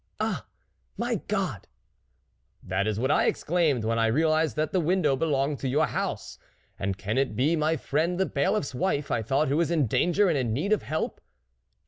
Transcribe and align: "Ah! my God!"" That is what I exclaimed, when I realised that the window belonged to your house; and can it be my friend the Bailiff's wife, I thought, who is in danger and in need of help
"Ah! 0.19 0.47
my 0.97 1.21
God!"" 1.27 1.67
That 2.63 2.87
is 2.87 2.99
what 2.99 3.11
I 3.11 3.25
exclaimed, 3.27 3.83
when 3.85 3.99
I 3.99 4.07
realised 4.07 4.55
that 4.55 4.71
the 4.71 4.79
window 4.79 5.15
belonged 5.15 5.59
to 5.59 5.67
your 5.67 5.85
house; 5.85 6.39
and 6.79 6.97
can 6.97 7.19
it 7.19 7.35
be 7.35 7.55
my 7.55 7.77
friend 7.77 8.19
the 8.19 8.25
Bailiff's 8.25 8.73
wife, 8.73 9.11
I 9.11 9.21
thought, 9.21 9.47
who 9.49 9.61
is 9.61 9.69
in 9.69 9.85
danger 9.85 10.27
and 10.27 10.35
in 10.39 10.53
need 10.53 10.73
of 10.73 10.81
help 10.81 11.21